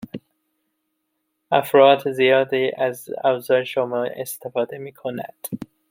[1.51, 5.47] افراد زیادی از ابزار شما استفاده میکنند